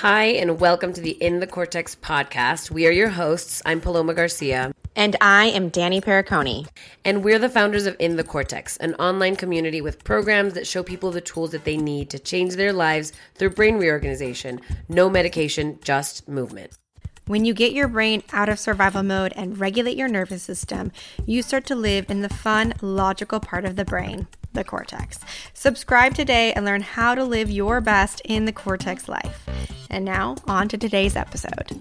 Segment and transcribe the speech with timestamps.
[0.00, 2.70] Hi, and welcome to the In the Cortex podcast.
[2.70, 3.60] We are your hosts.
[3.66, 4.72] I'm Paloma Garcia.
[4.96, 6.66] And I am Danny Periconi.
[7.04, 10.82] And we're the founders of In the Cortex, an online community with programs that show
[10.82, 14.62] people the tools that they need to change their lives through brain reorganization.
[14.88, 16.78] No medication, just movement.
[17.26, 20.92] When you get your brain out of survival mode and regulate your nervous system,
[21.26, 25.18] you start to live in the fun, logical part of the brain, the cortex.
[25.54, 29.48] Subscribe today and learn how to live your best in the cortex life.
[29.90, 31.80] And now, on to today's episode.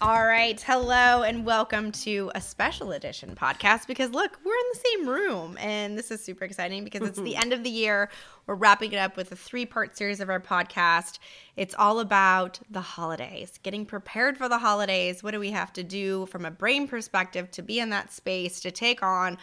[0.00, 0.60] All right.
[0.60, 5.58] Hello and welcome to a special edition podcast because look, we're in the same room
[5.60, 8.08] and this is super exciting because it's the end of the year.
[8.46, 11.18] We're wrapping it up with a three part series of our podcast.
[11.56, 15.24] It's all about the holidays, getting prepared for the holidays.
[15.24, 18.60] What do we have to do from a brain perspective to be in that space
[18.60, 19.36] to take on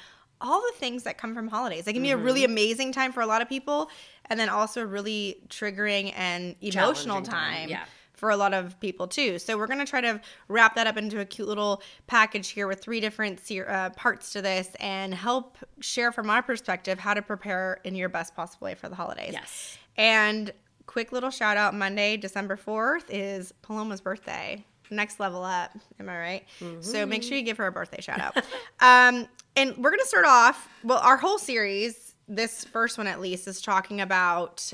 [0.45, 1.87] all the things that come from holidays?
[1.87, 3.89] It can be a really amazing time for a lot of people
[4.25, 7.85] and then also a really triggering and emotional time, time yeah.
[8.13, 9.39] for a lot of people too.
[9.39, 12.67] So we're going to try to wrap that up into a cute little package here
[12.67, 17.23] with three different uh, parts to this and help share from our perspective how to
[17.23, 19.33] prepare in your best possible way for the holidays.
[19.33, 19.77] Yes.
[19.97, 20.53] And
[20.85, 24.63] quick little shout out Monday, December 4th is Paloma's birthday.
[24.89, 25.71] Next level up.
[25.99, 26.43] Am I right?
[26.81, 28.37] So make sure you give her a birthday shout out.
[28.79, 33.19] um, and we're going to start off, well, our whole series, this first one at
[33.21, 34.71] least, is talking about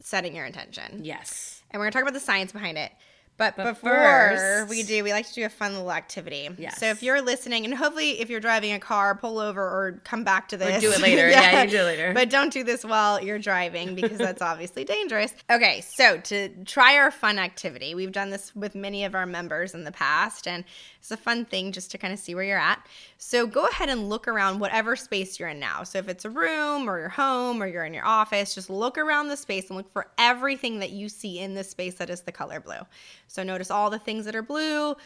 [0.00, 1.62] setting your intention Yes.
[1.70, 2.92] and we're gonna talk about the science behind it.
[3.38, 6.48] But, But before first- we do, we like to do a fun little activity.
[6.58, 6.78] Yes.
[6.78, 10.24] So if you're listening, and hopefully if you're driving a car, pull over or come
[10.24, 10.80] back to this.
[10.82, 11.28] do it later.
[11.38, 12.12] Yeah, you do it later.
[12.12, 15.32] But don't do this while you're driving because that's obviously dangerous.
[15.50, 19.72] Okay, so to try our fun activity, we've done this with many of our members
[19.72, 20.64] in the past, and
[21.10, 22.86] it's a fun thing just to kind of see where you're at.
[23.16, 25.82] So go ahead and look around whatever space you're in now.
[25.82, 28.98] So if it's a room or your home or you're in your office, just look
[28.98, 32.20] around the space and look for everything that you see in this space that is
[32.20, 32.80] the color blue.
[33.26, 34.96] So notice all the things that are blue,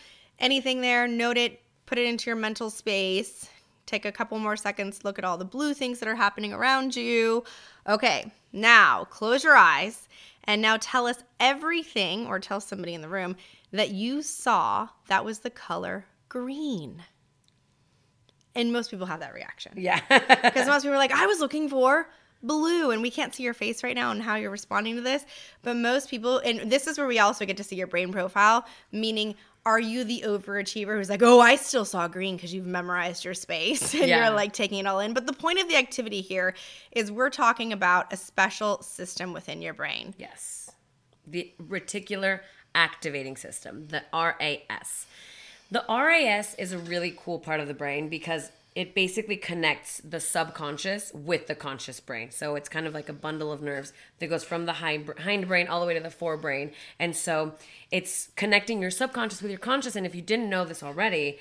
[0.40, 3.48] anything there, note it, put it into your mental space.
[3.86, 6.96] Take a couple more seconds, look at all the blue things that are happening around
[6.96, 7.44] you.
[7.88, 10.08] Okay, now close your eyes
[10.44, 13.36] and now tell us everything, or tell somebody in the room,
[13.72, 17.02] that you saw that was the color green.
[18.54, 19.72] And most people have that reaction.
[19.76, 20.00] Yeah.
[20.42, 22.08] Because most people are like, I was looking for
[22.42, 25.24] blue, and we can't see your face right now and how you're responding to this.
[25.62, 28.66] But most people, and this is where we also get to see your brain profile,
[28.90, 33.24] meaning, are you the overachiever who's like, oh, I still saw green because you've memorized
[33.24, 34.26] your space and Yeah.
[34.26, 35.14] you're like taking it all in?
[35.14, 36.54] But the point of the activity here
[36.90, 40.14] is we're talking about a special system within your brain.
[40.18, 40.58] yes.
[41.28, 42.40] The reticular
[42.74, 45.06] activating system, the RAS.
[45.70, 50.18] The RAS is a really cool part of the brain because it basically connects the
[50.18, 52.30] subconscious with the conscious brain.
[52.30, 55.68] So it's kind of like a bundle of nerves that goes from the hind brain
[55.68, 56.72] all the way to the forebrain.
[56.98, 57.54] And so
[57.90, 59.94] it's connecting your subconscious with your conscious.
[59.94, 61.38] And if you didn't know this already,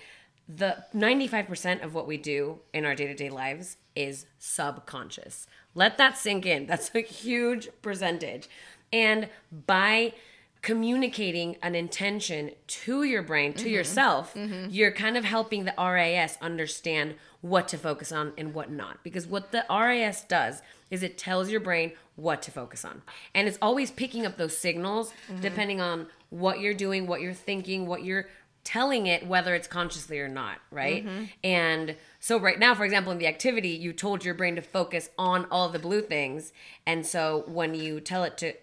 [0.48, 5.48] the 95% of what we do in our day-to-day lives is subconscious.
[5.74, 6.68] Let that sink in.
[6.68, 8.50] That's a huge percentage.
[8.92, 9.30] And
[9.66, 10.13] by
[10.62, 13.74] communicating an intention to your brain, to mm-hmm.
[13.74, 14.68] yourself, mm-hmm.
[14.70, 19.04] you're kind of helping the RAS understand what to focus on and what not.
[19.04, 20.62] Because what the RAS does
[20.92, 23.02] is it tells your brain what to focus on.
[23.34, 25.42] And it's always picking up those signals mm-hmm.
[25.42, 28.28] depending on what you're doing, what you're thinking, what you're
[28.64, 31.04] telling it, whether it's consciously or not, right?
[31.44, 35.10] And so, right now, for example, in the activity, you told your brain to focus
[35.18, 36.54] on all the blue things.
[36.86, 38.54] And so, when you tell it to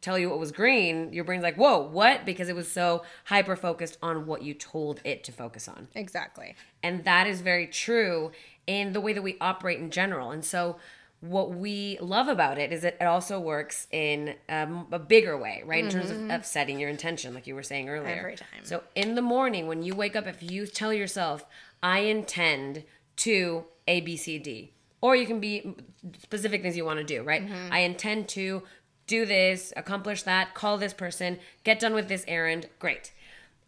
[0.00, 2.24] tell you what was green, your brain's like, whoa, what?
[2.24, 5.88] Because it was so hyper focused on what you told it to focus on.
[5.94, 6.54] Exactly.
[6.82, 8.32] And that is very true
[8.66, 10.30] in the way that we operate in general.
[10.30, 10.76] And so,
[11.20, 15.62] what we love about it is that it also works in um, a bigger way,
[15.66, 15.84] right?
[15.84, 16.30] In terms of, mm-hmm.
[16.30, 18.16] of setting your intention, like you were saying earlier.
[18.16, 18.48] Every time.
[18.62, 21.44] So, in the morning, when you wake up, if you tell yourself,
[21.82, 22.84] I intend
[23.16, 27.04] to A, B, C, D, or you can be mm, specific things you want to
[27.04, 27.44] do, right?
[27.44, 27.72] Mm-hmm.
[27.72, 28.62] I intend to
[29.10, 33.12] do this, accomplish that, call this person, get done with this errand, great.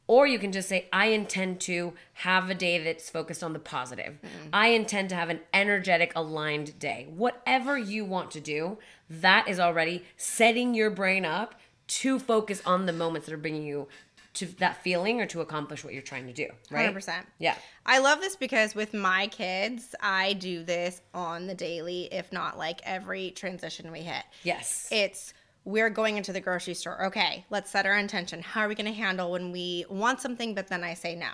[0.06, 3.58] Or you can just say, I intend to have a day that's focused on the
[3.58, 4.14] positive.
[4.14, 4.48] Mm-hmm.
[4.52, 7.08] I intend to have an energetic, aligned day.
[7.10, 8.78] Whatever you want to do,
[9.10, 11.56] that is already setting your brain up
[11.88, 13.88] to focus on the moments that are bringing you
[14.34, 16.48] to that feeling or to accomplish what you're trying to do.
[16.70, 16.92] Right?
[16.94, 17.24] 100%.
[17.38, 17.54] Yeah.
[17.84, 22.56] I love this because with my kids, I do this on the daily, if not
[22.56, 24.24] like every transition we hit.
[24.42, 24.88] Yes.
[24.90, 25.34] It's
[25.64, 27.06] we're going into the grocery store.
[27.06, 28.42] Okay, let's set our intention.
[28.42, 31.28] How are we going to handle when we want something, but then I say no?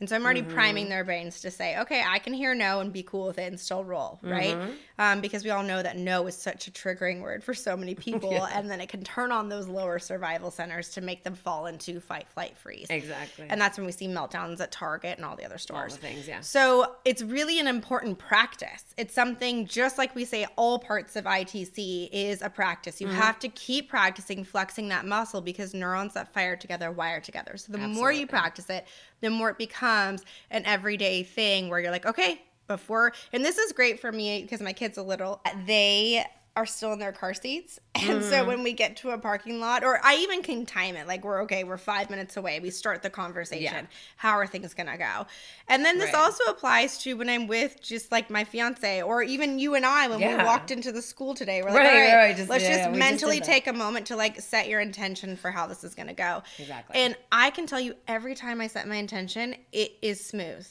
[0.00, 0.54] And so I'm already Mm-hmm.
[0.54, 3.44] priming their brains to say, okay, I can hear no and be cool with it
[3.44, 4.54] and still roll, right?
[4.54, 4.72] Mm-hmm.
[4.98, 7.94] Um, because we all know that no is such a triggering word for so many
[8.06, 8.44] people.
[8.46, 12.00] And then it can turn on those lower survival centers to make them fall into
[12.00, 12.86] fight, flight, freeze.
[12.90, 13.46] Exactly.
[13.48, 15.94] And that's when we see meltdowns at Target and all the other stores.
[15.96, 16.40] the things, yeah.
[16.40, 18.84] So it's really an important practice.
[18.96, 22.96] It's something just like we say all parts of ITC is a practice.
[22.96, 23.10] Mm-hmm.
[23.10, 27.56] You have to keep practicing flexing that muscle because neurons that fire together wire together.
[27.56, 28.86] So the more you practice it,
[29.20, 33.72] the more it becomes an everyday thing where you're like, okay, before and this is
[33.72, 35.42] great for me because my kids are little.
[35.66, 36.24] They
[36.56, 37.78] are still in their car seats.
[37.96, 38.28] And Mm-hmm.
[38.28, 41.24] so when we get to a parking lot, or I even can time it, like
[41.24, 43.62] we're okay, we're five minutes away, we start the conversation.
[43.62, 43.86] Yeah.
[44.16, 45.26] How are things gonna go?
[45.68, 46.20] And then this Right.
[46.20, 50.08] also applies to when I'm with just like my fiance, or even you and I
[50.08, 51.62] when we walked into the school today.
[51.62, 53.66] We're like, Right, all right, right, just- let's yeah, just yeah, we just mentally take
[53.68, 56.42] a moment to like set your intention for how this is gonna go.
[56.58, 57.00] Exactly.
[57.00, 60.66] And I can tell you every time I set my intention, it is smooth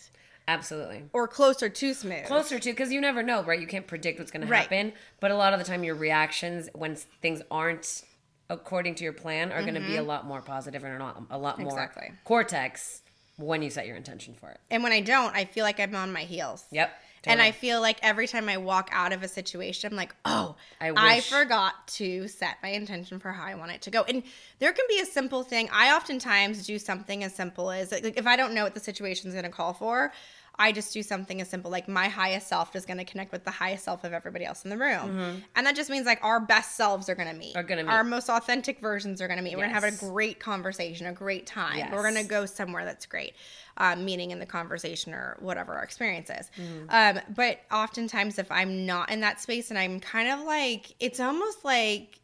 [0.47, 1.03] Absolutely.
[1.13, 2.25] or closer to smooth.
[2.25, 3.59] Closer to, because you never know, right?
[3.59, 4.93] You can't predict what's going to happen.
[5.19, 8.03] But a lot of the time, your reactions when things aren't
[8.49, 11.23] according to your plan are going to be a lot more positive and a lot,
[11.31, 11.77] a lot more Mm-hmm.
[11.79, 12.11] Exactly.
[12.25, 13.01] cortex
[13.37, 14.59] when you set your intention for it.
[14.69, 16.65] And when I don't, I feel like I'm on my heels.
[16.71, 16.91] Yep.
[17.31, 20.55] And I feel like every time I walk out of a situation, I'm like, oh,
[20.81, 24.03] I I, forgot to set my intention for how I want it to go.
[24.03, 24.23] And
[24.59, 25.69] there can be a simple thing.
[25.71, 29.29] I oftentimes do something as simple as like if I don't know what the situation
[29.29, 30.11] is going to call for,
[30.59, 33.43] I just do something as simple like my highest self is going to connect with
[33.43, 35.43] the highest self of everybody else in the room.
[35.55, 37.49] And that just means like our best selves are going to meet.
[37.49, 37.59] Mm-hmm.
[37.59, 37.91] Are gonna meet.
[37.91, 39.55] Our most authentic versions are going to meet.
[39.55, 41.77] We're going to have a great conversation, a great time.
[41.77, 41.91] Yes.
[41.91, 43.33] We're going to go somewhere that's great,
[43.77, 46.51] um, meaning in the conversation or whatever our experience is.
[46.57, 47.17] Mm-hmm.
[47.17, 51.19] Um, but oftentimes, if I'm not in that space and I'm kind of like, it's
[51.19, 52.19] almost like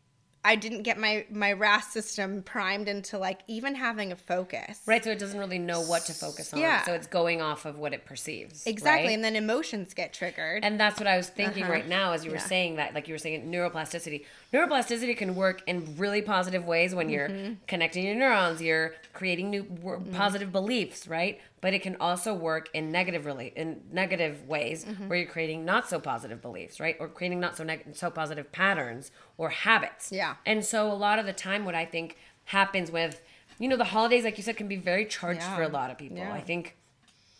[0.45, 4.81] I didn't get my my RAS system primed into like even having a focus.
[4.85, 6.59] Right, so it doesn't really know what to focus on.
[6.59, 6.83] Yeah.
[6.85, 8.65] So it's going off of what it perceives.
[8.65, 9.13] Exactly, right?
[9.13, 10.63] and then emotions get triggered.
[10.63, 11.73] And that's what I was thinking Uh-huh.
[11.73, 12.43] right now as you were Yeah.
[12.43, 14.25] saying that, like you were saying neuroplasticity.
[14.53, 17.53] Neuroplasticity can work in really positive ways when you're Mm-hmm.
[17.67, 21.39] connecting your neurons, you're creating new wor- positive beliefs, right?
[21.61, 25.07] But it can also work in negative really in negative ways Mm-hmm.
[25.07, 26.95] where you're creating not so positive beliefs, right?
[26.99, 30.11] Or creating not so neg- so positive patterns or habits.
[30.11, 30.35] Yeah.
[30.47, 33.21] And so a lot of the time what I think happens with
[33.59, 35.55] you know the holidays like you said can be very charged Yeah.
[35.55, 36.17] for a lot of people.
[36.17, 36.33] Yeah.
[36.33, 36.75] I think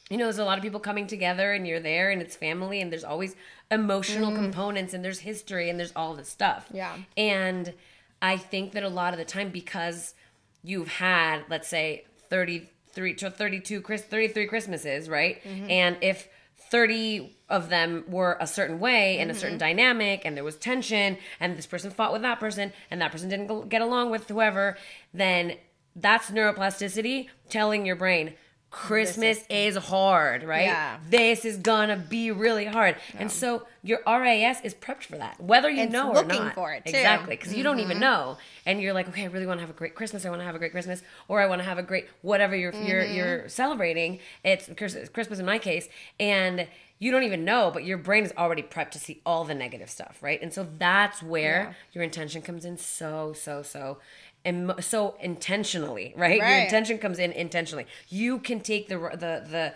[0.10, 2.82] you know, there's a lot of people coming together and you're there and it's family
[2.82, 3.36] and there's always
[3.70, 6.68] emotional components and there's history and there's all this stuff.
[6.70, 6.76] Mm.
[6.76, 6.98] Yeah.
[7.18, 7.74] And
[8.22, 10.16] I think that a lot of the time because
[10.64, 15.44] you've had, let's say, 33 to 32, Chris- 33 Christmases, right?
[15.44, 15.70] Mm-hmm.
[15.70, 16.28] And if
[16.72, 19.60] 30 of them were a certain way and a certain Mm-hmm.
[19.78, 23.30] dynamic and there was tension and this person fought with that person and that person
[23.30, 24.78] didn't get along with whoever,
[25.14, 25.54] then
[25.96, 28.34] that's neuroplasticity telling your brain
[28.72, 30.64] Christmas is hard, right?
[30.64, 30.98] Yeah.
[31.10, 32.98] This is gonna be really hard.
[33.18, 36.54] And so your RAS is prepped for that, whether you It's know or not.
[36.54, 36.90] for it, too.
[36.92, 38.02] Exactly, because you don't even Mm-hmm.
[38.02, 38.38] know.
[38.66, 40.26] And you're like, okay, I really want to have a great Christmas.
[40.26, 42.56] I want to have a great Christmas, or I want to have a great whatever
[42.56, 43.14] you're you're Mm-hmm.
[43.14, 44.20] you're celebrating.
[44.44, 45.90] It's Christmas in my case,
[46.20, 46.68] and
[47.02, 49.90] you don't even know, but your brain is already prepped to see all the negative
[49.90, 50.40] stuff, right?
[50.42, 51.74] And so that's where Yeah.
[51.94, 53.98] your intention comes in so so so.
[54.46, 56.38] And so intentionally, right?
[56.38, 57.86] Your intention comes in intentionally.
[58.08, 59.74] You can take the the the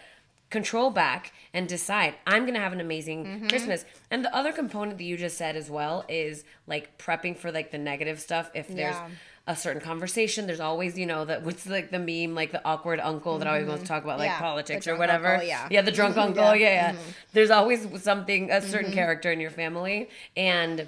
[0.50, 3.48] control back and decide i'm gonna have an amazing Mm-hmm.
[3.48, 7.52] christmas and the other component that you just said as well is like prepping for
[7.52, 9.10] like the negative stuff if there's Yeah.
[9.48, 13.00] a certain conversation there's always you know that what's like the meme like the awkward
[13.00, 14.44] uncle that always wants to talk about like Mm-hmm.
[14.44, 15.68] Yeah, politics or whatever uncle, yeah.
[15.72, 16.70] yeah the drunk uncle Yeah.
[16.70, 16.96] yeah yeah,
[17.34, 18.94] there's always something a certain Mm-hmm.
[18.94, 20.08] character in your family
[20.38, 20.88] and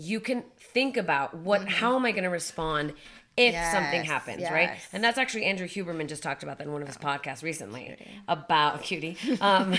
[0.00, 2.92] you can think about what how am i going to respond
[3.36, 4.04] if something Mm-hmm.
[4.04, 6.88] Yes, happens right and that's actually andrew huberman just talked about that in one of
[6.88, 7.96] his podcasts recently
[8.28, 9.74] about cutie um,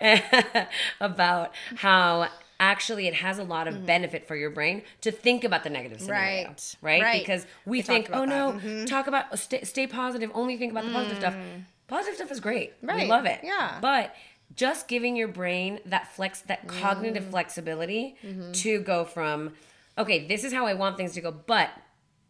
[1.00, 2.28] about how
[2.58, 6.00] actually it has a lot of benefit for your brain to think about the negative
[6.00, 6.86] scenario Mm-hmm.
[6.86, 7.20] Right, right, right.
[7.20, 8.52] because we, We think oh no.
[8.52, 8.84] Mm-hmm.
[8.86, 11.34] talk about stay, stay positive only think about the positive stuff
[11.88, 12.96] positive stuff is great Right.
[12.96, 13.08] we Mm.
[13.08, 13.78] Love it yeah.
[13.80, 14.14] but
[14.54, 17.30] just giving your brain that flex that cognitive Mm.
[17.30, 18.52] flexibility Mm-hmm.
[18.52, 19.52] to go from
[19.98, 21.70] okay this is how i want things to go but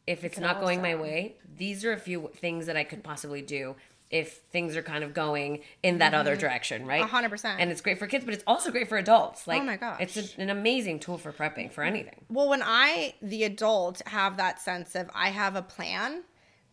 [0.06, 3.42] if it's not going my way these are a few things that i could possibly
[3.42, 3.75] do
[4.08, 7.08] if things are kind of going in that other direction right Mm-hmm.
[7.08, 7.61] A hundred percent.
[7.61, 10.00] and it's great for kids but it's also great for adults like Oh my gosh.
[10.00, 14.37] it's a, an amazing tool for prepping for anything Well, when I, the adult, have
[14.37, 16.23] that sense of I have a plan,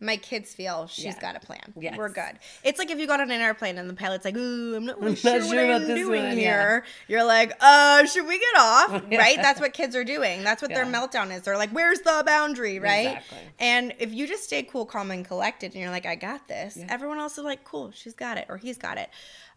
[0.00, 1.20] my kids feel she's Yeah.
[1.20, 1.72] got a plan.
[1.78, 1.96] Yes.
[1.96, 2.38] We're good.
[2.62, 4.98] It's like if you got on an airplane and the pilot's like, "Ooh, I'm not
[4.98, 8.04] really I'm sure, not what sure I'm about this doing one," here." You're like, "Uh,
[8.06, 9.18] should we get off?" Yeah.
[9.18, 9.36] Right?
[9.40, 10.42] That's what kids are doing.
[10.42, 11.42] That's what their meltdown is.
[11.42, 13.06] They're like, "Where's the boundary?" Right?
[13.08, 13.38] Exactly.
[13.60, 16.76] And if you just stay cool, calm, and collected, and you're like, "I got this,"
[16.76, 16.86] Yeah.
[16.90, 19.08] everyone else is like, "Cool, she's got it," or "He's got it."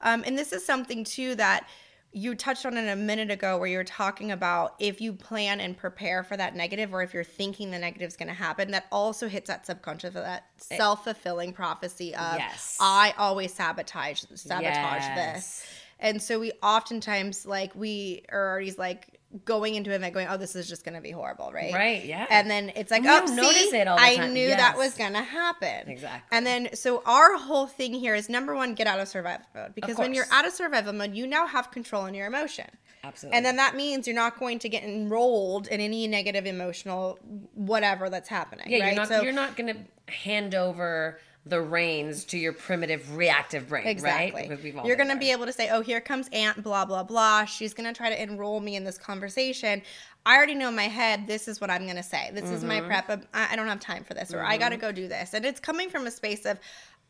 [0.02, 1.68] Um, and this is something too that
[2.14, 5.60] you touched on it a minute ago where you were talking about if you plan
[5.60, 8.72] and prepare for that negative or if you're thinking the negative is going to happen
[8.72, 12.78] that also hits that subconscious of that self-fulfilling prophecy of Yes.
[12.80, 14.62] i always sabotage sabotage
[15.04, 15.16] Yes.
[15.16, 15.66] this
[16.00, 20.38] and so we oftentimes like we are already like going into it and going oh
[20.38, 22.26] this is just going to be horrible right Right, yeah.
[22.30, 24.34] and then it's like we oh notice it all the i time.
[24.34, 26.22] knew that was going to happen Exactly.
[26.32, 29.76] and then so our whole thing here is number one get out of survival mode
[29.76, 32.68] because when you're out of survival mode you now have control in your emotion
[33.04, 33.36] Absolutely.
[33.38, 37.20] and then that means you're not going to get enrolled in any negative emotional
[37.54, 39.76] whatever that's happening yeah, right you're not so you're not gonna
[40.08, 44.48] hand over the reins to your primitive reactive brain, Exactly.
[44.50, 44.86] right?
[44.86, 47.46] You're going to be able to say, oh, here comes Aunt, blah, blah, blah.
[47.46, 49.82] She's going to try to enroll me in this conversation.
[50.26, 52.32] I already know in my head, this is what I'm going to say.
[52.34, 52.68] This is Mm-hmm.
[52.68, 53.26] my prep.
[53.34, 55.34] I I don't have time for this, or I got to go do this.
[55.34, 56.60] And it's coming from a space of,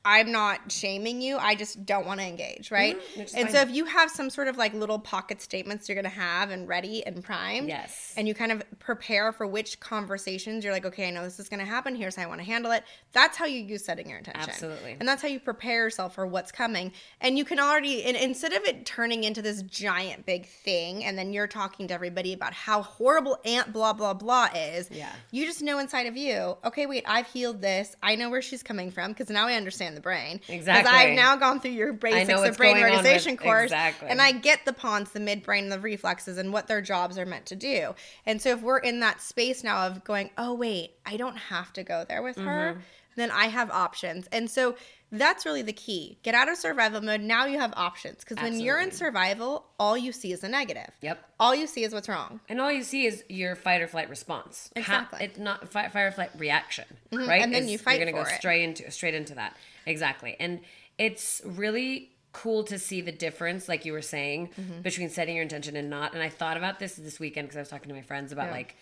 [0.05, 1.37] I'm not shaming you.
[1.37, 2.97] I just don't want to engage, right?
[3.15, 5.95] Mhm, is and so if you have some sort of like little pocket statements you're
[6.01, 8.13] going to have and ready and primed, Yes.
[8.15, 11.49] and you kind of prepare for which conversations you're like, okay, I know this is
[11.49, 11.93] going to happen.
[11.95, 12.83] Here's how I want to handle it.
[13.11, 14.49] That's how you use setting your intention.
[14.49, 14.95] Absolutely.
[14.99, 16.93] And that's how you prepare yourself for what's coming.
[17.19, 21.17] And you can already, and instead of it turning into this giant big thing, and
[21.17, 24.89] then you're talking to everybody about how horrible Aunt blah blah blah is.
[24.89, 25.11] Yeah.
[25.31, 27.95] You just know inside of you, okay, wait, I've healed this.
[28.01, 30.41] I know where she's coming from because now I understand the brain.
[30.47, 30.83] Exactly.
[30.83, 34.09] Because I've now gone through your basics of brain going on with- organization course, exactly.
[34.09, 37.45] and I get the pons, the midbrain, the reflexes, and what their jobs are meant
[37.47, 37.95] to do.
[38.25, 41.73] And so if we're in that space now of going, oh wait, I don't have
[41.73, 42.79] to go there with her, Mm-hmm.
[43.15, 44.27] then I have options.
[44.31, 44.75] And so
[45.11, 46.17] that's really the key.
[46.23, 47.21] Get out of survival mode.
[47.21, 50.89] Now you have options because when you're in survival, all you see is the negative.
[51.01, 51.23] Yep.
[51.39, 52.39] All you see is what's wrong.
[52.49, 54.69] And all you see is your fight or flight response.
[54.75, 55.17] Exactly.
[55.19, 55.25] Mm-hmm.
[55.25, 57.41] it's not fight, fight or flight reaction, right?
[57.41, 58.35] and then you fight You're gonna go it.
[58.35, 59.55] straight into straight into that.
[59.85, 60.35] Exactly.
[60.39, 60.59] And
[60.97, 64.81] it's really cool to see the difference, like you were saying, Mm-hmm.
[64.81, 66.13] between setting your intention and not.
[66.13, 68.47] And I thought about this this weekend because I was talking to my friends about
[68.47, 68.51] Yeah.
[68.51, 68.75] like,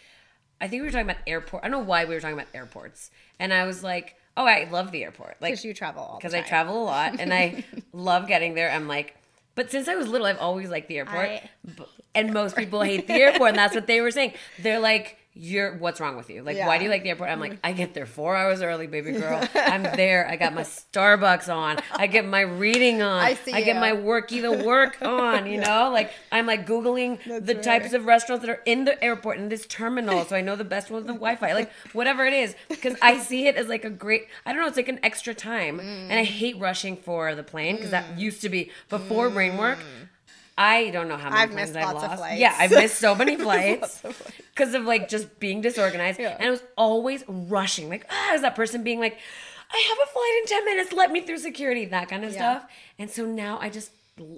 [0.60, 1.64] I think we were talking about airport.
[1.64, 4.68] I don't know why we were talking about airports, and I was like, oh, I
[4.72, 7.64] love the airport, like Because you travel all because I travel a lot and I
[7.94, 8.72] love getting there.
[8.72, 9.16] I'm like,
[9.56, 11.30] but since I was little, I've always liked the airport.
[11.30, 11.50] I
[12.14, 14.34] and most people hate the airport, and that's what they were saying.
[14.60, 16.42] They're like, "You're what's wrong with you?
[16.42, 18.88] Like, why do you like the airport?" I'm like, "I get there four hours early,
[18.88, 19.48] baby girl.
[19.56, 20.28] I'm there.
[20.28, 21.80] I got my Starbucks on.
[21.92, 23.20] I get my reading on.
[23.20, 23.74] I see get you.
[23.76, 25.46] my worky the work on.
[25.46, 27.64] You know, like I'm like googling That's the right.
[27.64, 30.64] types of restaurants that are in the airport in this terminal, so I know the
[30.64, 31.54] best one with the Wi-Fi.
[31.54, 34.28] Like whatever it is, because I see it as like a great.
[34.46, 34.68] I don't know.
[34.68, 36.26] It's like an extra time, and I mm.
[36.26, 38.20] hate rushing for the plane because that mm.
[38.20, 39.80] used to be before brain work.
[40.58, 42.18] I don't know how many I've missed I've lost.
[42.18, 42.40] flights.
[42.40, 44.02] Yeah, I've missed so many flights
[44.54, 46.20] because of like just being disorganized.
[46.20, 46.36] Yeah.
[46.40, 47.90] And I was always rushing.
[47.90, 49.18] Like, ah, is that person being like,
[49.72, 52.60] I have a flight in 10 minutes, let me through security, that kind of Yeah.
[52.60, 52.72] stuff.
[52.98, 53.92] And so now I just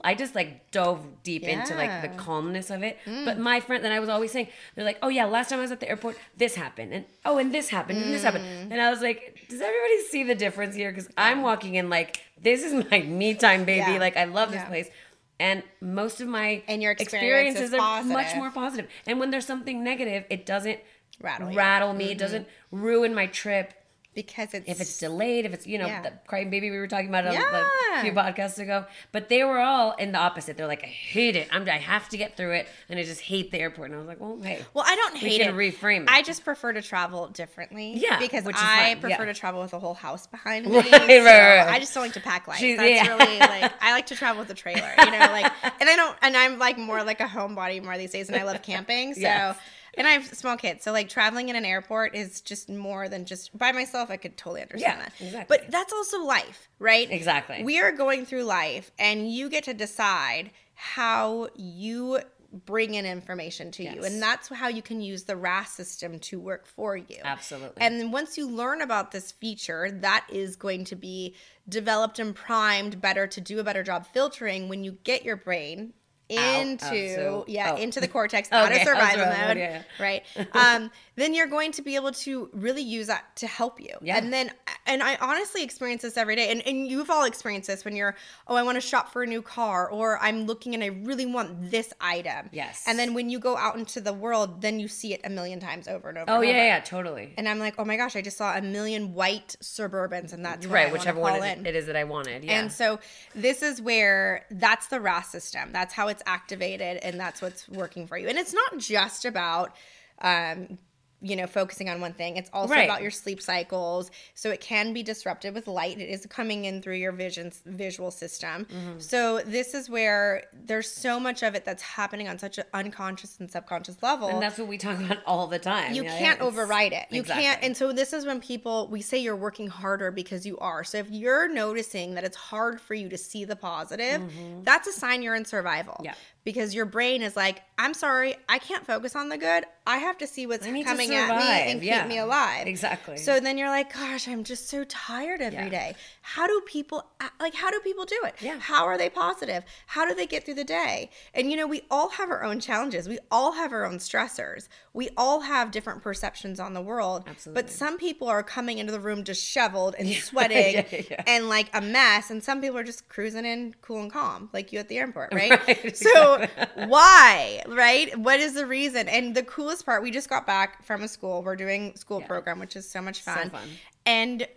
[0.03, 2.17] I just like dove deep into like the Mm.
[2.17, 2.97] calmness of it.
[3.05, 5.61] But my friend and I was always saying, they're like, Oh yeah, last time I
[5.61, 6.93] was at the airport, this happened.
[6.95, 8.43] And oh, and this happened, and this happened.
[8.45, 8.71] Mm.
[8.71, 10.89] And I was like, Does everybody see the difference here?
[10.91, 13.91] Because I'm walking in like, this is my me time, baby.
[13.91, 13.99] Yeah.
[13.99, 14.89] Like I love this place.
[15.39, 18.89] And most of my And your experience experiences are much more positive.
[19.05, 20.79] And when there's something negative, it doesn't
[21.19, 21.97] Rattle rattle, you.
[21.97, 22.05] me.
[22.05, 22.19] It mm-hmm.
[22.19, 23.73] doesn't ruin my trip.
[24.17, 26.01] Because it's If it's delayed, if it's you know Yeah.
[26.01, 27.65] the crying baby we were talking about Yeah.
[27.95, 30.57] the few podcasts ago, but they were all in the opposite.
[30.57, 31.47] They're like, I hate it.
[31.51, 33.91] I'm I have to get through it, and I just hate the airport.
[33.91, 35.53] And I was like, well, hey, Well, I don't We hate it.
[35.53, 36.09] reframe it.
[36.09, 37.93] I just prefer to travel differently.
[37.95, 39.33] Yeah, because I fine, prefer yeah.
[39.33, 40.71] to travel with a whole house behind me.
[40.81, 41.67] Right, so right, right.
[41.67, 42.57] I just don't like to pack light.
[42.57, 43.15] She's- That's yeah.
[43.15, 44.91] really like I like to travel with a trailer.
[44.97, 48.11] You know, like and I don't and I'm like more like a homebody more these
[48.11, 49.13] days, and I love camping.
[49.13, 49.21] So.
[49.21, 49.57] Yes.
[49.97, 53.25] And I have small kids, so like traveling in an airport is just more than
[53.25, 54.11] just by myself.
[54.11, 55.13] I could totally understand Yeah, that.
[55.19, 55.57] exactly.
[55.57, 57.11] But that's also life, right?
[57.11, 57.63] Exactly.
[57.63, 62.19] We are going through life, and you get to decide how you
[62.65, 66.39] bring in information to you, and that's how you can use the RAS system to
[66.39, 67.17] work for you.
[67.23, 67.81] Absolutely.
[67.81, 71.35] And then once you learn about this feature, that is going to be
[71.67, 75.93] developed and primed better to do a better job filtering when you get your brain
[76.35, 76.61] Out.
[76.61, 77.77] Into so- yeah oh.
[77.77, 80.23] into the cortex out Okay, of out of survival mode, yeah, right?
[80.53, 84.17] Um then you're going to be able to really use that to help you Yeah.
[84.17, 84.51] and then
[84.85, 88.15] and i honestly experience this every day and, and you've all experienced this when you're
[88.47, 91.25] oh i want to shop for a new car or i'm looking and i really
[91.25, 92.83] want this item Yes.
[92.87, 95.59] and then when you go out into the world then you see it a million
[95.59, 96.65] times over and over Oh and yeah, over.
[96.65, 97.33] yeah, totally.
[97.37, 100.65] and i'm like oh my gosh i just saw a million white suburbans and that's
[100.67, 102.43] right, whichever one it, it is that I wanted.
[102.43, 102.59] Yeah.
[102.59, 102.99] And so
[103.33, 105.71] this is where that's the RAS system.
[105.71, 108.27] That's how it's activated and that's what's working for you.
[108.27, 109.75] And it's not just about
[110.21, 110.77] um
[111.21, 112.37] you know, focusing on one thing.
[112.37, 112.83] It's also Right.
[112.85, 114.11] about your sleep cycles.
[114.35, 115.99] So it can be disrupted with light.
[115.99, 118.65] It is coming in through your vision visual system.
[118.65, 118.99] Mm-hmm.
[118.99, 123.39] So this is where there's so much of it that's happening on such an unconscious
[123.39, 125.93] and subconscious level and that's what we talk about all the time.
[125.93, 127.07] you Yeah, can't override it.
[127.09, 127.63] You can't.
[127.63, 130.83] And so this is when people we say you're working harder because you are.
[130.83, 134.21] So if you're noticing that it's hard for you to see the positive,
[134.63, 135.93] that's a sign you're in survival.
[135.95, 136.05] Mm-hmm.
[136.05, 136.13] Yeah.
[136.47, 139.65] Because your brain is like, I'm sorry, I can't focus on the good.
[139.85, 142.67] I have to see what's I need to coming at me and keep me alive.
[142.67, 143.17] Exactly.
[143.17, 145.89] So then you're like, gosh, I'm just so tired every day.
[145.91, 145.97] Yeah.
[146.21, 147.05] How do people
[147.41, 148.35] like how do people do it?
[148.39, 148.59] Yeah.
[148.59, 149.65] How are they positive?
[149.87, 151.09] How do they get through the day?
[151.33, 153.09] And you know, we all have our own challenges.
[153.09, 154.69] We all have our own stressors.
[154.93, 157.23] We all have different perceptions on the world.
[157.27, 157.61] Absolutely.
[157.61, 161.23] But some people are coming into the room disheveled and sweating Yeah, yeah, yeah.
[161.27, 164.71] and like a mess, and some people are just cruising in cool and calm, like
[164.71, 165.51] you at the airport, right?
[165.67, 166.36] Right, So
[166.87, 168.17] why, right?
[168.17, 169.07] What is the reason?
[169.07, 171.41] And the coolest part, we just got back from a school.
[171.43, 173.49] We're doing school program, which is so much fun.
[173.49, 173.67] fun.
[174.05, 174.47] And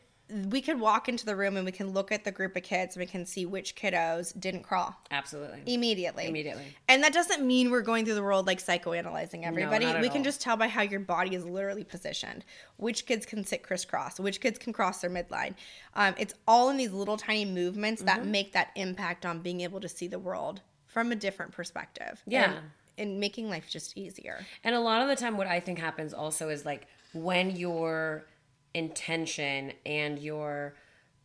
[0.49, 2.95] we could walk into the room and we can look at the group of kids
[2.95, 5.61] and we can see which kiddos didn't crawl Absolutely.
[5.67, 6.29] immediately.
[6.29, 6.67] Immediately.
[6.89, 9.87] And that doesn't mean we're going through the world like psychoanalyzing everybody.
[9.87, 12.45] at we can just tell by how your body is literally positioned.
[12.77, 15.55] Which kids can sit crisscross, which kids can cross their midline.
[15.95, 18.31] Um, it's all in these little tiny movements that Mm-hmm.
[18.31, 20.61] make that impact on being able to see the world
[20.91, 22.23] from a different perspective.
[22.27, 22.53] Yeah.
[22.53, 22.61] And,
[22.99, 24.45] and making life just easier.
[24.63, 28.27] And a lot of the time, what I think happens also is like when your
[28.75, 30.75] intention and your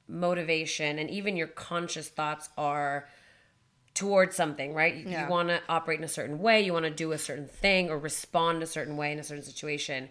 [0.07, 3.07] motivation and even your conscious thoughts are
[3.93, 4.95] towards something, right?
[4.95, 5.29] You, Yeah.
[5.29, 7.98] want to operate in a certain way, you want to do a certain thing or
[7.98, 10.10] respond a certain way in a certain situation,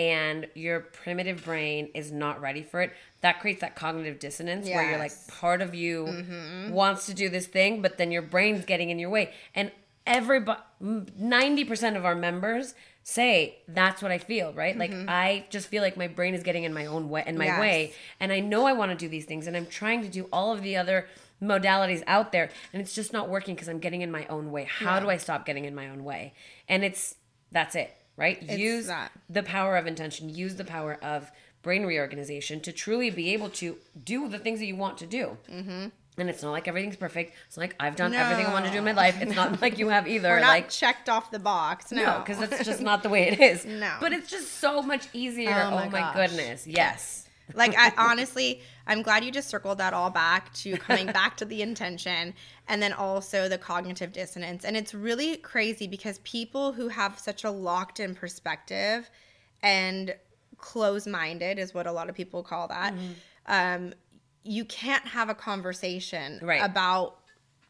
[0.00, 2.90] and your primitive brain is not ready for it.
[3.20, 6.72] That creates that cognitive dissonance where you're like, part of you mm-hmm.
[6.72, 9.34] wants to do this thing, but then your brain's getting in your way.
[9.54, 9.70] And
[10.06, 14.74] everybody, 90% of our members say that's what I feel, right?
[14.74, 15.10] Like mm-hmm.
[15.10, 17.60] I just feel like my brain is getting in my own way in my Yes.
[17.60, 20.28] way and I know I want to do these things and I'm trying to do
[20.32, 21.08] all of the other
[21.42, 24.64] modalities out there and it's just not working because I'm getting in my own way.
[24.64, 26.32] How do I stop getting in my own way?
[26.68, 27.16] And it's
[27.52, 28.42] that's it, right?
[28.42, 29.12] use that.
[29.28, 31.30] the power of intention, use the power of
[31.62, 35.36] brain reorganization to truly be able to do the things that you want to do.
[35.50, 35.86] Mm-hmm.
[36.18, 37.34] And it's not like everything's perfect.
[37.46, 39.20] It's like I've done everything I want to do in my life.
[39.22, 40.28] It's not like you have either.
[40.28, 41.92] We're not like checked off the box.
[41.92, 43.64] No, no, because that's just not the way it is.
[43.64, 43.94] No.
[44.00, 45.50] But it's just so much easier.
[45.50, 46.66] Oh Oh my, goodness.
[46.66, 47.28] Yes.
[47.54, 51.44] Like I honestly, I'm glad you just circled that all back to coming back to
[51.44, 52.34] the intention
[52.68, 54.64] and then also the cognitive dissonance.
[54.64, 59.10] And it's really crazy because people who have such a locked in perspective
[59.62, 60.14] and
[60.58, 62.94] close minded is what a lot of people call that.
[62.94, 63.12] Mm-hmm.
[63.46, 63.94] Um,
[64.42, 66.62] you can't have a conversation Right.
[66.62, 67.16] about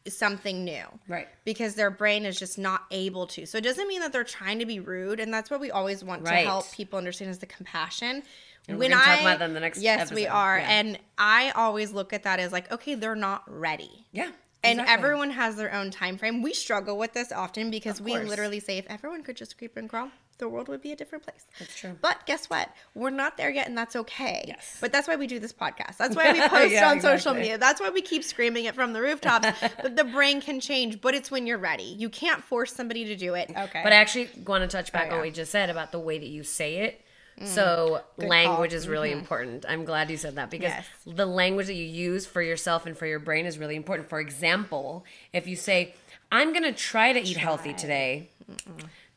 [0.07, 1.27] something new Right.
[1.45, 3.45] because their brain is just not able to.
[3.45, 6.03] So it doesn't mean that they're trying to be rude, and that's what we always
[6.03, 6.41] want Right.
[6.41, 8.23] to help people understand is the compassion.
[8.67, 10.69] And we're gonna talk about in the next yes, we are, Yeah.
[10.69, 14.05] and I always look at that as like, okay, they're not ready.
[14.11, 14.31] Yeah.
[14.63, 14.93] And exactly.
[14.93, 16.43] everyone has their own time frame.
[16.43, 19.89] We struggle with this often because we literally say if everyone could just creep and
[19.89, 21.45] crawl, the world would be a different place.
[21.57, 21.97] That's true.
[21.99, 22.69] But guess what?
[22.93, 24.45] We're not there yet, and that's okay.
[24.47, 24.77] Yes.
[24.79, 25.97] But that's why we do this podcast.
[25.97, 27.57] That's why we post Yeah, on social media.
[27.57, 29.47] That's why we keep screaming it from the rooftops.
[29.81, 31.95] but the brain can change, but it's when you're ready.
[31.97, 33.49] You can't force somebody to do it.
[33.49, 33.81] Okay.
[33.83, 35.99] But I actually want to touch back Oh, on what we just said about the
[35.99, 37.01] way that you say it.
[37.39, 37.47] Mm.
[37.47, 38.77] So Good language call.
[38.77, 39.19] is really mm-hmm.
[39.19, 39.65] important.
[39.67, 40.85] I'm glad you said that because Yes.
[41.05, 44.09] the language that you use for yourself and for your brain is really important.
[44.09, 45.95] For example, if you say,
[46.31, 48.29] "I'm going to try to eat healthy today,"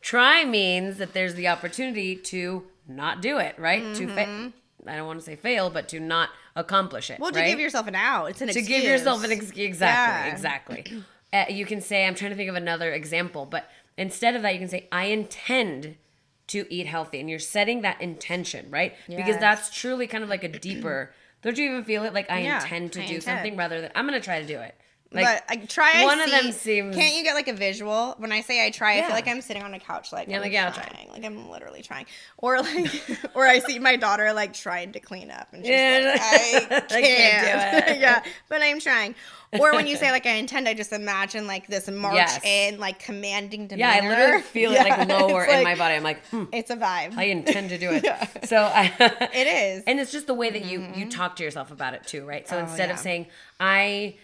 [0.00, 3.94] try means that there's the opportunity to not do it, right?
[3.94, 4.88] To fa- mm-hmm.
[4.88, 7.18] I don't want to say fail, but to not accomplish it.
[7.18, 7.48] well, to right?
[7.48, 8.26] give yourself an out.
[8.26, 8.82] It's an to excuse.
[8.82, 9.66] give yourself an excuse.
[9.66, 10.34] Exactly, Yeah.
[10.34, 11.04] exactly.
[11.32, 14.52] Uh, you can say, I'm trying to think of another example, but instead of that,
[14.52, 15.96] you can say, I intend
[16.48, 17.20] to eat healthy.
[17.20, 18.94] And you're setting that intention, right?
[19.08, 22.14] Because that's truly kind of like a deeper, don't you even feel it?
[22.14, 23.22] Like, I Yeah, intend to I do intend.
[23.24, 24.74] something rather than, I'm going to try to do it.
[25.14, 25.92] Like, but I try.
[26.02, 28.14] I one of see- them seems- Can't you get like a visual?
[28.18, 28.98] When I say I try?
[28.98, 31.24] I feel like I'm sitting on a couch, like Yeah, I'm like, yeah, trying, like
[31.24, 32.06] I'm literally trying,
[32.38, 32.90] or like,
[33.34, 36.76] or I see my daughter like trying to clean up, and she's Yeah, like, I
[36.76, 38.00] I can't, can't do it.
[38.00, 39.14] yeah, but I'm trying.
[39.60, 42.40] Or when you say like I intend, I just imagine like this march Yes.
[42.44, 43.88] in, like commanding demeanor.
[43.88, 45.94] yeah, I literally feel it Yeah, like lower in like- my body.
[45.94, 47.16] I'm like, hmm, It's a vibe.
[47.16, 48.02] I intend to do it.
[48.04, 48.26] Yeah.
[48.42, 48.92] So I,
[49.32, 49.84] it is.
[49.86, 52.48] and it's just the way that you you talk to yourself about it too, right?
[52.48, 52.94] So Oh, instead yeah.
[52.94, 53.26] of saying
[53.60, 54.16] I.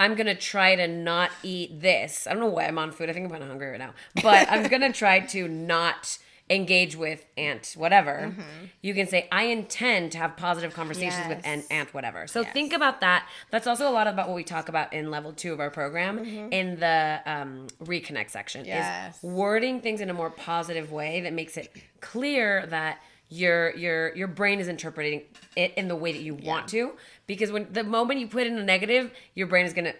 [0.00, 2.26] I'm gonna try to not eat this.
[2.26, 3.08] I don't know why I'm on food.
[3.08, 3.92] I think I'm kind of hungry right now.
[4.22, 8.34] But I'm gonna try to not engage with aunt whatever.
[8.82, 11.46] You can say I intend to have positive conversations with Mm-hmm.
[11.46, 12.26] Aunt aunt whatever.
[12.26, 12.52] So Yes.
[12.52, 13.28] think about that.
[13.52, 16.18] That's also a lot about what we talk about in level two of our program
[16.50, 18.62] in the um, reconnect section.
[18.62, 18.68] Mm-hmm.
[18.70, 19.18] Yes.
[19.18, 22.98] Is wording things in a more positive way that makes it clear that
[23.30, 25.22] your your your brain is interpreting
[25.56, 26.92] it in the way that you want to
[27.28, 29.94] because when the moment you put in a negative your brain is going to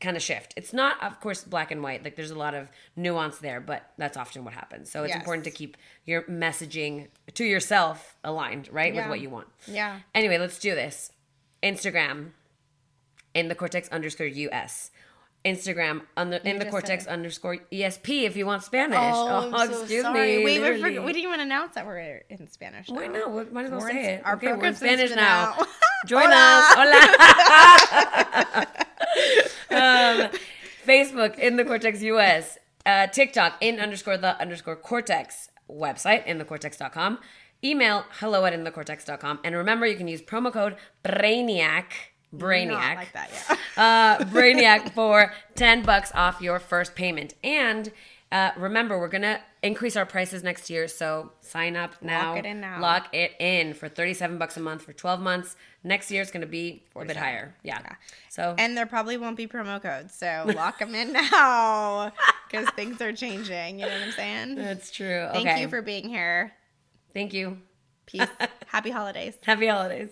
[0.00, 2.68] kind of shift it's not of course black and white like there's a lot of
[2.94, 5.18] nuance there but that's often what happens so it's Yes.
[5.18, 10.00] important to keep your messaging to yourself aligned right with what you want yeah.
[10.14, 11.10] Anyway, let's do this.
[11.62, 12.32] Instagram
[13.32, 14.90] in the cortex underscore US.
[15.44, 18.98] Instagram on the in the cortex underscore ESP if you want Spanish.
[18.98, 20.38] Oh, so excuse sorry.
[20.38, 20.44] me.
[20.44, 22.88] Wait, we, forgot, we didn't even announce that we're in Spanish.
[22.88, 23.18] Why now.
[23.20, 23.32] not?
[23.32, 24.22] We might as well We're in- say it.
[24.24, 25.54] our okay, we're in Spanish now.
[25.58, 25.66] now.
[26.06, 26.66] Join Hola.
[26.66, 26.74] us.
[29.70, 30.24] Hola.
[30.24, 30.30] um,
[30.86, 32.58] Facebook in the Cortex US.
[32.86, 35.50] Uh, TikTok in underscore the underscore Cortex.
[35.70, 37.18] Website in the thecortex.com.
[37.62, 39.40] Email hello at in the thecortex.com.
[39.42, 41.84] And remember, you can use promo code Brainiac.
[42.38, 42.96] Brainiac.
[42.96, 43.30] Like that,
[43.76, 44.18] yeah.
[44.20, 47.34] uh, Brainiac for 10 bucks off your first payment.
[47.42, 47.92] And
[48.32, 50.88] uh, remember, we're going to increase our prices next year.
[50.88, 52.34] So sign up now.
[52.34, 52.80] it in now.
[52.80, 55.54] Lock it in for 37 bucks a month for 12 months.
[55.84, 57.54] Next year, it's going to be a bit higher.
[57.62, 57.80] Yeah.
[58.28, 62.12] So And there probably won't be promo codes, so lock them in now
[62.50, 63.78] because things are changing.
[63.78, 64.54] You know what I'm saying?
[64.56, 65.28] that's true.
[65.32, 65.60] Thank okay.
[65.60, 66.52] you for being here.
[67.12, 67.58] Thank you.
[68.06, 68.26] Peace.
[68.66, 69.36] Happy holidays.
[69.44, 70.10] Happy holidays.